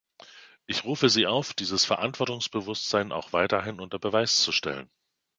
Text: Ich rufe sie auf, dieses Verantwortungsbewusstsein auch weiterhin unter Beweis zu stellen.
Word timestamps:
Ich 0.65 0.83
rufe 0.83 1.09
sie 1.09 1.27
auf, 1.27 1.53
dieses 1.53 1.85
Verantwortungsbewusstsein 1.85 3.11
auch 3.11 3.33
weiterhin 3.33 3.79
unter 3.79 3.99
Beweis 3.99 4.41
zu 4.41 4.51
stellen. 4.51 4.89